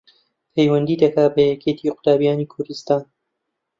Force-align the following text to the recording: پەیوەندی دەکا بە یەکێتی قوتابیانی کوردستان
پەیوەندی 0.53 1.01
دەکا 1.03 1.25
بە 1.35 1.41
یەکێتی 1.51 1.93
قوتابیانی 1.95 2.49
کوردستان 2.53 3.03